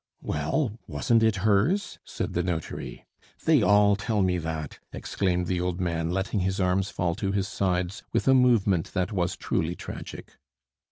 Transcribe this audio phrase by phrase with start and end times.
[0.23, 3.05] "Well, wasn't it hers?" said the notary.
[3.45, 7.47] "They all tell me that!" exclaimed the old man, letting his arms fall to his
[7.47, 10.39] sides with a movement that was truly tragic.